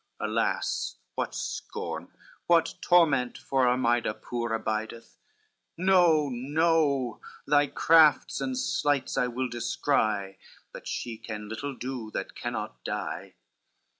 [0.19, 2.11] alas, what scorn,
[2.47, 5.19] What torment for Armida poor abideth?
[5.77, 10.39] No, no, thy crafts and sleights I well descry,
[10.73, 13.35] But she can little do that cannot die.